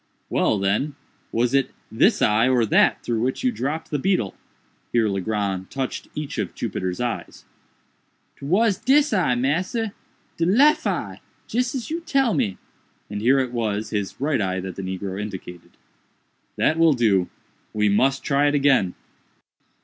[0.31, 0.95] "Well, then,
[1.31, 6.39] was it this eye or that through which you dropped the beetle?"—here Legrand touched each
[6.39, 7.45] of Jupiter's eyes.
[8.37, 12.57] "'Twas dis eye, massa—de lef eye—jis as you tell me,"
[13.11, 15.77] and here it was his right eye that the negro indicated.
[16.55, 18.95] "That will do—we must try it again."